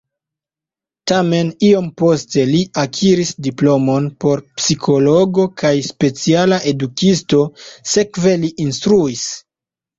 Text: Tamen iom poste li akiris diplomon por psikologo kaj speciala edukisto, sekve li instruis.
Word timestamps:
Tamen 1.11 1.51
iom 1.67 1.89
poste 2.01 2.45
li 2.53 2.61
akiris 2.85 3.33
diplomon 3.49 4.09
por 4.25 4.43
psikologo 4.61 5.47
kaj 5.65 5.73
speciala 5.91 6.61
edukisto, 6.75 7.45
sekve 7.95 8.37
li 8.43 8.55
instruis. 8.69 9.31